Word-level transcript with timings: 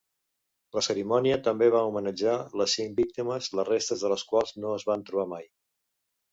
La 0.77 0.81
cerimònia 0.85 1.37
també 1.47 1.67
va 1.75 1.83
homenatjar 1.89 2.33
les 2.63 2.75
cinc 2.79 2.97
víctimes 3.03 3.53
les 3.61 3.71
restes 3.71 4.07
de 4.07 4.15
les 4.17 4.27
quals 4.33 4.59
no 4.65 4.75
es 4.81 4.91
van 4.93 5.09
trobar 5.11 5.31
mai. 5.39 5.51